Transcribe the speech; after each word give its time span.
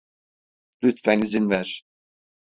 Lütfen 0.83 1.21
izin 1.21 1.49
ver. 1.49 1.85